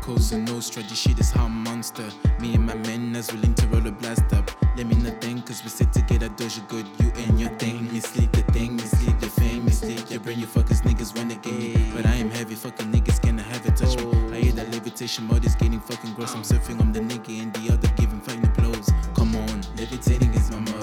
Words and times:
Cosa 0.00 0.38
Nostra, 0.38 0.82
this 0.82 0.98
shit 0.98 1.18
is 1.18 1.30
hot 1.30 1.48
monster. 1.48 2.08
Me 2.40 2.54
and 2.54 2.66
my 2.66 2.74
men 2.74 3.14
as 3.16 3.32
willing 3.32 3.54
to 3.54 3.66
roll 3.68 3.86
a 3.86 3.90
blast 3.90 4.32
up. 4.32 4.50
Let 4.76 4.86
me 4.86 4.94
not 4.96 5.20
think, 5.20 5.46
cause 5.46 5.62
we 5.62 5.68
sit 5.68 5.92
together, 5.92 6.28
doja 6.30 6.66
good. 6.68 6.86
You 6.98 7.12
and 7.24 7.40
your 7.40 7.50
thing, 7.58 7.92
mislead 7.92 8.32
the 8.32 8.42
thing, 8.52 8.76
mislead 8.76 9.20
the 9.20 9.28
fame, 9.28 9.64
mislead 9.64 10.10
your 10.10 10.20
brain. 10.20 10.38
You 10.38 10.46
fuckers 10.46 10.82
niggas 10.82 11.16
wanna 11.16 11.34
get 11.34 11.52
me. 11.52 11.92
But 11.94 12.06
I 12.06 12.14
am 12.14 12.30
heavy, 12.30 12.54
fucking 12.54 12.92
niggas 12.92 13.20
cannot 13.22 13.46
have 13.46 13.66
it 13.66 13.76
touch 13.76 13.96
me. 13.96 14.04
I 14.32 14.40
hear 14.40 14.52
that 14.52 14.70
levitation 14.70 15.26
mode 15.26 15.44
is 15.44 15.54
getting 15.56 15.80
fucking 15.80 16.14
gross. 16.14 16.34
I'm 16.34 16.42
surfing 16.42 16.80
on 16.80 16.92
the 16.92 17.00
nigga 17.00 17.42
and 17.42 17.52
the 17.54 17.72
other 17.74 17.88
giving 17.96 18.20
final 18.20 18.50
blows. 18.50 18.90
Come 19.14 19.36
on, 19.36 19.62
levitating 19.76 20.32
is 20.34 20.50
my 20.50 20.60
mode. 20.60 20.79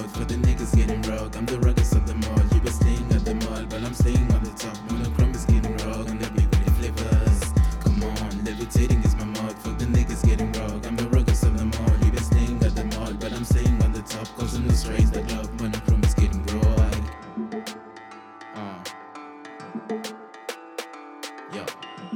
Uh, 22.10 22.14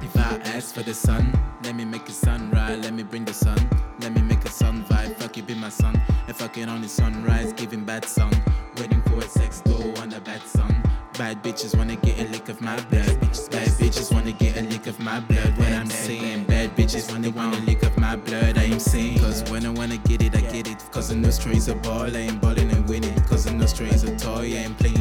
if 0.00 0.16
I 0.16 0.40
ask 0.44 0.74
for 0.74 0.82
the 0.82 0.94
sun, 0.94 1.30
let 1.62 1.76
me 1.76 1.84
make 1.84 2.08
a 2.08 2.12
sunrise, 2.12 2.82
let 2.82 2.94
me 2.94 3.02
bring 3.02 3.26
the 3.26 3.34
sun, 3.34 3.58
let 4.00 4.14
me 4.14 4.22
make 4.22 4.42
a 4.46 4.48
sun 4.48 4.82
vibe, 4.84 5.14
fuck 5.16 5.36
you 5.36 5.42
be 5.42 5.54
my 5.54 5.68
son. 5.68 6.00
If 6.26 6.40
I 6.40 6.48
can 6.48 6.70
only 6.70 6.88
sunrise, 6.88 7.52
giving 7.52 7.84
bad 7.84 8.06
song, 8.06 8.32
waiting 8.78 9.02
for 9.02 9.18
a 9.18 9.28
sex 9.28 9.60
doll 9.60 9.98
on 9.98 10.14
a 10.14 10.20
bad 10.20 10.40
song. 10.42 10.74
Bad 11.18 11.42
bitches 11.42 11.76
wanna 11.76 11.96
get 11.96 12.18
a 12.18 12.24
lick 12.28 12.48
of 12.48 12.60
my 12.62 12.76
blood. 12.88 13.20
Bad 13.50 13.68
bitches 13.78 14.12
wanna 14.12 14.32
get 14.32 14.56
a 14.56 14.62
lick 14.62 14.86
of 14.86 14.98
my 15.00 15.20
blood. 15.20 15.58
What 15.58 15.72
I'm 15.72 15.90
saying, 15.90 16.44
bad 16.44 16.74
bitches 16.76 17.10
wanna 17.10 17.30
want 17.30 17.56
a 17.56 17.60
lick 17.62 17.82
of 17.82 17.96
my 17.98 18.16
blood. 18.16 18.58
I 18.58 18.64
am 18.64 18.78
saying, 18.78 19.18
cause 19.18 19.42
when 19.50 19.66
I 19.66 19.70
wanna 19.70 19.96
get 19.98 20.22
it, 20.22 20.34
I 20.36 20.40
get 20.40 20.68
it. 20.68 20.78
Cause 20.92 21.08
the 21.08 21.16
Nostra 21.16 21.52
is 21.52 21.68
a 21.68 21.74
ball, 21.74 22.14
I 22.14 22.20
ain't 22.20 22.40
balling 22.40 22.70
and 22.70 22.86
winning. 22.88 23.18
Cause 23.24 23.44
the 23.44 23.52
Nostra 23.52 23.86
is 23.86 24.04
a 24.04 24.16
toy, 24.16 24.52
I 24.52 24.64
ain't 24.64 24.78
playing. 24.78 24.95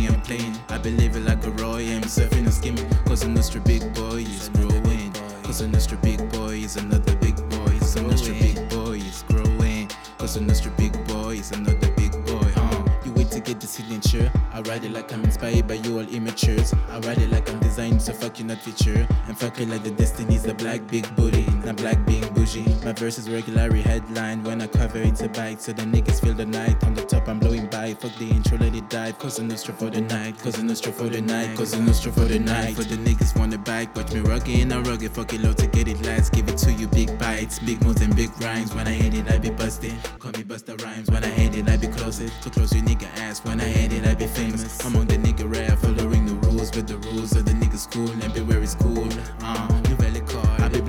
I 1.46 1.50
believe 1.50 1.60
it 1.60 1.62
like 1.62 1.62
a 1.62 1.64
Roy, 1.64 1.96
I'm 1.96 2.02
surfing 2.04 2.46
and 2.46 2.54
skimming. 2.54 2.90
Cause 3.06 3.22
the 3.22 3.28
Nostra 3.28 3.62
big 3.62 3.94
boy 3.94 4.24
is 4.24 4.50
growing. 4.50 5.12
Cause 5.44 5.60
the 5.60 5.68
Nostra 5.68 5.98
big 5.98 6.18
boy 6.32 6.56
is 6.56 6.76
another 6.76 7.16
big 7.18 7.36
boy. 7.50 7.80
Cause 7.80 7.94
the 7.94 8.02
Nostra 8.02 8.34
big 8.34 8.70
boy 8.70 8.98
is 8.98 9.24
growing. 9.28 9.90
Cause 10.18 10.36
the 10.36 10.42
Nostra 10.42 10.72
big 10.72 10.94
boy 11.08 11.36
is 11.36 11.52
another 11.52 11.92
big 11.92 12.12
boy. 12.26 12.52
Uh. 12.56 12.86
You 13.06 13.14
wait 13.14 13.30
to 13.32 13.40
get 13.40 13.60
the 13.60 13.68
signature. 13.68 14.32
I 14.54 14.62
ride 14.62 14.84
it 14.84 14.92
like 14.92 15.14
I'm 15.14 15.24
inspired 15.24 15.68
by 15.68 15.76
you 15.76 16.00
all 16.00 16.06
immatures. 16.06 16.74
I 16.90 17.00
ride 17.08 17.20
it 17.20 17.30
like 17.30 17.48
I'm 17.50 17.60
designed, 17.60 18.02
so 18.02 18.14
fuck 18.14 18.40
you 18.40 18.46
not 18.46 18.58
feature. 18.58 19.08
And 19.28 19.38
fuck 19.38 19.60
it 19.60 19.70
like 19.70 19.84
the 19.84 19.92
destiny's 19.92 20.46
a 20.46 20.56
black 20.56 20.88
big 20.88 21.06
booty, 21.16 21.46
not 21.64 21.78
black 21.78 22.04
being 22.08 22.28
bougie. 22.34 22.66
My 22.84 22.94
verse 22.94 23.20
is 23.20 23.30
regularly 23.30 23.84
headline 23.84 24.44
when 24.44 24.62
I 24.62 24.68
cover 24.68 24.98
it's 24.98 25.22
a 25.22 25.30
bite, 25.30 25.62
so 25.62 25.74
the 25.74 25.84
niggas 25.84 26.22
feel 26.22 26.34
the 26.34 26.48
night. 26.48 26.84
On 26.84 26.96
the 26.96 27.04
top, 27.04 27.28
I'm 27.28 27.38
blowing 27.38 27.65
by. 27.96 28.08
Fuck 28.08 28.18
the 28.20 28.30
intro, 28.30 28.58
let 28.58 28.76
it 28.76 28.90
dive. 28.90 29.18
Cosa 29.20 29.44
Nostra 29.44 29.74
for 29.74 29.90
the 29.90 30.02
night, 30.02 30.38
Cosa 30.40 30.64
Nostra 30.64 30.92
for 30.92 31.06
the 31.06 31.22
night, 31.22 31.56
Cosa 31.58 31.80
Nostra 31.82 32.12
for 32.12 32.26
the 32.26 32.40
night. 32.40 32.76
For 32.76 32.84
the 32.84 32.96
niggas 32.96 33.38
want 33.38 33.52
the 33.52 33.58
bike, 33.58 33.96
watch 33.96 34.12
me 34.14 34.20
it 34.22 34.62
and 34.62 34.74
I 34.74 34.80
it. 34.80 35.12
Fuck 35.12 35.34
it 35.34 35.42
low 35.42 35.54
to 35.54 35.68
get 35.68 35.88
it 35.88 36.02
last. 36.06 36.34
Give 36.34 36.48
it 36.48 36.58
to 36.60 36.72
you 36.74 36.88
big 36.88 37.18
bites, 37.18 37.60
big 37.60 37.84
moves 37.84 38.02
and 38.02 38.16
big 38.16 38.30
rhymes. 38.42 38.74
When 38.74 38.88
I 38.88 38.92
hit 38.92 39.14
it, 39.14 39.32
I 39.32 39.38
be 39.38 39.50
busting. 39.50 39.98
Call 40.20 40.32
me 40.32 40.44
Busta 40.44 40.82
Rhymes. 40.84 41.10
When 41.10 41.24
I 41.24 41.28
hit 41.28 41.56
it, 41.56 41.70
I 41.70 41.78
be 41.78 41.88
closer. 41.88 42.30
Too 42.42 42.50
close, 42.50 42.74
you 42.74 42.82
nigga 42.82 43.08
ass. 43.20 43.44
When 43.44 43.60
I 43.60 43.66
hit 43.66 43.94
it, 43.94 44.05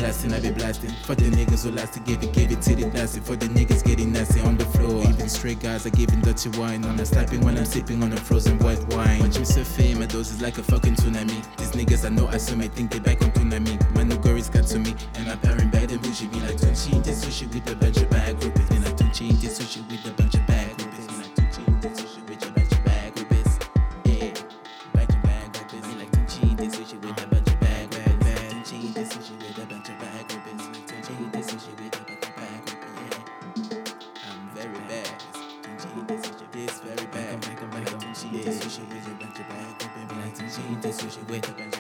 blasting, 0.07 0.33
I 0.35 0.41
be 0.41 0.51
blasting. 0.53 0.91
For 1.03 1.17
the 1.17 1.25
niggas 1.25 1.65
who 1.65 1.73
last 1.73 1.95
to 1.95 2.01
give 2.01 2.23
it, 2.23 2.33
give 2.33 2.53
it 2.53 2.63
till 2.63 2.79
it 2.79 2.93
nasty. 2.95 3.19
For 3.19 3.35
the 3.35 3.47
niggas 3.47 3.85
getting 3.85 4.13
nasty 4.13 4.41
on 4.41 4.57
the 4.57 4.65
floor. 4.65 5.03
Even 5.03 5.29
straight 5.29 5.59
guys 5.59 5.85
are 5.85 5.91
giving 5.91 6.21
dirty 6.21 6.49
wine. 6.51 6.85
On 6.85 6.99
a 7.01 7.05
slapping 7.05 7.41
when 7.41 7.59
I'm 7.59 7.65
sipping 7.65 8.03
on 8.05 8.13
a 8.13 8.17
frozen 8.17 8.57
white 8.61 8.83
wine. 8.95 9.19
Watch 9.19 9.39
me 9.39 9.45
surfing, 9.45 9.99
my 9.99 10.07
dose 10.07 10.31
is 10.31 10.41
like 10.41 10.59
a 10.59 10.63
fucking 10.63 10.95
tsunami. 10.95 11.39
These 11.57 11.73
niggas 11.73 12.05
I 12.05 12.11
know 12.11 12.27
I 12.29 12.37
assume 12.37 12.61
I 12.61 12.69
think 12.69 12.93
they 12.93 13.01
back 13.01 13.21
on 13.23 13.33
tsunami. 13.33 13.75
My 13.97 14.05
new 14.05 14.19
girl 14.19 14.37
is 14.37 14.49
got 14.49 14.67
to 14.69 14.79
me, 14.79 14.95
and 15.17 15.27
my 15.27 15.37
parent 15.37 15.73
bad 15.73 15.91
and 15.91 16.01
bougie. 16.01 16.29
Me 16.29 16.39
like 16.41 16.57
Tunchi 16.57 16.93
into 16.93 17.11
sushi 17.11 17.53
with 17.53 17.69
a 17.73 17.75
bunch 17.75 17.97
of 17.97 18.09
this 38.47 38.79
very 38.79 38.87
bad. 38.87 38.87
Me 38.87 38.87
like 38.87 38.87
Tunchi 38.87 38.87
into 38.87 38.89
sushi 38.89 38.89
with 38.89 39.09
a 39.09 39.15
bunch 39.25 39.39
of 39.41 39.49
bad 39.49 39.79
groupies. 39.79 40.17
Me 40.17 40.23
like 40.23 40.37
Tunchi 40.37 40.69
into 40.69 40.89
sushi 40.89 41.29
with 41.31 41.49
a 41.49 41.53
bunch 41.53 41.76